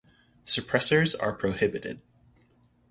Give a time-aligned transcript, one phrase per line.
[0.47, 2.01] Suppressors are prohibited.